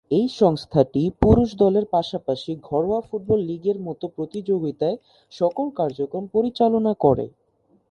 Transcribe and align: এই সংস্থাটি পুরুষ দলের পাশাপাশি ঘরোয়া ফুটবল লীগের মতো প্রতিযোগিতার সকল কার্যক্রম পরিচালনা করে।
এই 0.11 0.27
সংস্থাটি 0.41 1.03
পুরুষ 1.21 1.49
দলের 1.63 1.85
পাশাপাশি 1.95 2.51
ঘরোয়া 2.69 3.01
ফুটবল 3.07 3.39
লীগের 3.49 3.77
মতো 3.87 4.05
প্রতিযোগিতার 4.17 4.95
সকল 5.31 5.65
কার্যক্রম 5.79 6.23
পরিচালনা 6.35 6.93
করে। 7.05 7.25